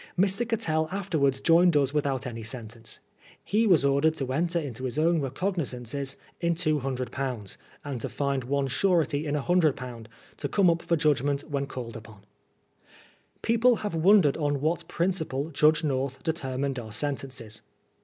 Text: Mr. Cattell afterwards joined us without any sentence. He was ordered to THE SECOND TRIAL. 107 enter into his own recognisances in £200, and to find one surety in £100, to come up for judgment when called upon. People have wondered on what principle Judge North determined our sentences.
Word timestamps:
Mr. 0.17 0.49
Cattell 0.49 0.89
afterwards 0.91 1.39
joined 1.41 1.77
us 1.77 1.93
without 1.93 2.25
any 2.25 2.41
sentence. 2.41 2.99
He 3.43 3.67
was 3.67 3.85
ordered 3.85 4.15
to 4.15 4.25
THE 4.25 4.33
SECOND 4.33 4.49
TRIAL. 4.49 4.63
107 4.63 4.67
enter 4.67 4.67
into 4.67 4.85
his 4.85 4.97
own 4.97 5.21
recognisances 5.21 6.17
in 6.39 6.55
£200, 6.55 7.57
and 7.85 8.01
to 8.01 8.09
find 8.09 8.43
one 8.45 8.65
surety 8.65 9.27
in 9.27 9.35
£100, 9.35 10.07
to 10.37 10.49
come 10.49 10.71
up 10.71 10.81
for 10.81 10.95
judgment 10.97 11.43
when 11.51 11.67
called 11.67 11.95
upon. 11.95 12.23
People 13.43 13.75
have 13.85 13.93
wondered 13.93 14.37
on 14.37 14.59
what 14.59 14.87
principle 14.87 15.51
Judge 15.51 15.83
North 15.83 16.23
determined 16.23 16.79
our 16.79 16.91
sentences. 16.91 17.61